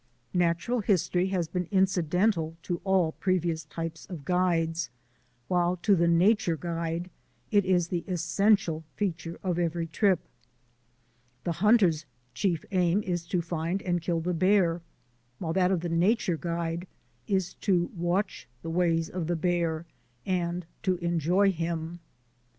Natural 0.33 0.79
history 0.79 1.27
has 1.27 1.47
been 1.47 1.67
incidental 1.69 2.55
to 2.63 2.81
all 2.83 3.11
pre 3.11 3.39
vious 3.39 3.67
types 3.69 4.07
of 4.07 4.25
guides, 4.25 4.89
while 5.47 5.77
to 5.83 5.95
the 5.95 6.07
nature 6.07 6.57
guide 6.57 7.11
it 7.51 7.65
is 7.65 7.89
the 7.89 8.03
essential 8.07 8.83
feature 8.95 9.39
of 9.43 9.59
every 9.59 9.85
trip. 9.85 10.19
The 11.43 11.51
hunter's 11.51 12.07
chief 12.33 12.65
aim 12.71 13.03
is 13.03 13.27
to 13.27 13.43
find 13.43 13.83
and 13.83 14.01
kill 14.01 14.21
the 14.21 14.33
bear, 14.33 14.81
while 15.37 15.53
that 15.53 15.69
of 15.69 15.81
THE 15.81 15.85
EVOLUTION 15.85 15.93
OF 15.99 15.99
NATURE 15.99 16.37
GUIDING 16.37 16.87
245 17.27 17.27
the 17.27 17.35
nature 17.37 17.49
guide 17.51 17.51
is 17.51 17.53
to 17.61 17.91
watch 17.95 18.47
the 18.63 18.71
ways 18.71 19.07
of 19.07 19.27
the 19.27 19.47
hear 19.47 19.85
and 20.25 20.65
to 20.81 20.95
enjoy 20.97 21.51
him. 21.51 21.99